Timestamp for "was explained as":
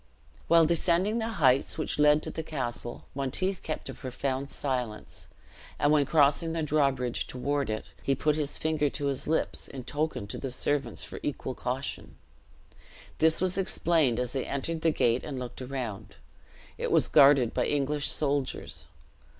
13.39-14.33